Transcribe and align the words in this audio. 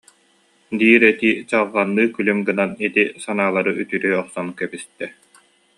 »диир 0.79 1.01
этии 1.11 1.35
чаҕылҕанныы 1.49 2.07
күлүм 2.15 2.39
гынан, 2.47 2.71
ити 2.87 3.03
санаалары 3.23 3.71
үтүрүйэ 3.81 4.17
охсон 4.23 4.47
кэбистэ 4.59 5.05